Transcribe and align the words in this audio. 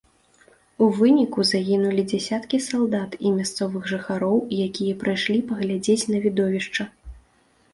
У 0.83 0.85
выніку 0.99 1.43
загінулі 1.49 2.05
дзясяткі 2.11 2.59
салдат 2.69 3.11
і 3.27 3.33
мясцовых 3.37 3.83
жыхароў, 3.93 4.35
якія 4.67 4.97
прыйшлі 5.05 5.37
паглядзець 5.53 6.03
на 6.15 6.25
відовішча. 6.25 6.83